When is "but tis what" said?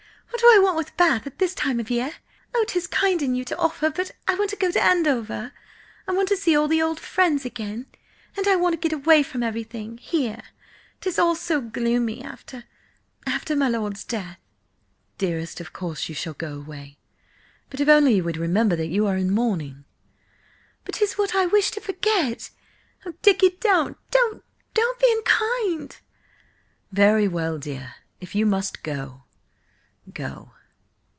20.85-21.35